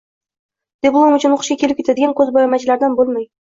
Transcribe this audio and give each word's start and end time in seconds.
Diplom 0.87 1.19
uchun 1.19 1.37
oʻqishga 1.37 1.59
kelib-ketadigan 1.65 2.19
koʻzboʻyamachilardan 2.23 3.01
boʻlmang. 3.05 3.33